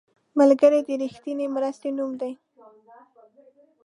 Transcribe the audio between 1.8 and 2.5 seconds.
نوم دی